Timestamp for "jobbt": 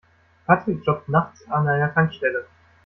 0.83-1.09